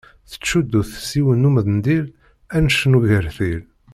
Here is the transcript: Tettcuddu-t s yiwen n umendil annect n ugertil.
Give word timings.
Tettcuddu-t 0.31 0.91
s 1.07 1.09
yiwen 1.17 1.41
n 1.41 1.47
umendil 1.49 2.05
annect 2.55 2.83
n 2.87 2.97
ugertil. 2.97 3.61